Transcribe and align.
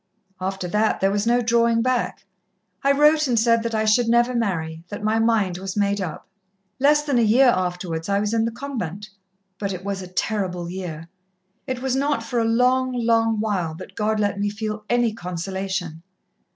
After 0.39 0.67
that, 0.67 0.99
there 0.99 1.11
was 1.11 1.27
no 1.27 1.43
drawing 1.43 1.83
back. 1.83 2.25
I 2.83 2.91
wrote 2.91 3.27
and 3.27 3.39
said 3.39 3.61
that 3.61 3.75
I 3.75 3.85
should 3.85 4.07
never 4.09 4.33
marry 4.33 4.83
that 4.89 5.03
my 5.03 5.19
mind 5.19 5.59
was 5.59 5.77
made 5.77 6.01
up. 6.01 6.25
Less 6.79 7.03
than 7.03 7.19
a 7.19 7.21
year 7.21 7.49
afterwards 7.49 8.09
I 8.09 8.19
was 8.19 8.33
in 8.33 8.45
the 8.45 8.51
convent. 8.51 9.11
But 9.59 9.71
it 9.71 9.83
was 9.85 10.01
a 10.01 10.07
terrible 10.07 10.71
year. 10.71 11.07
It 11.67 11.83
was 11.83 11.95
not 11.95 12.23
for 12.23 12.39
a 12.39 12.45
long, 12.45 12.93
long 12.93 13.39
while 13.39 13.75
that 13.75 13.93
God 13.95 14.19
let 14.19 14.39
me 14.39 14.49
feel 14.49 14.85
any 14.89 15.13
consolation. 15.13 16.01